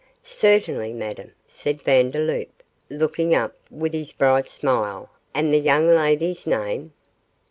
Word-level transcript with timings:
'Certainly, 0.23 0.93
Madame,' 0.93 1.33
said 1.45 1.83
Vandeloup, 1.83 2.49
looking 2.89 3.35
up 3.35 3.55
with 3.69 3.93
his 3.93 4.13
bright 4.13 4.49
smile; 4.49 5.11
'and 5.35 5.53
the 5.53 5.59
young 5.59 5.87
lady's 5.93 6.47
name? 6.47 6.91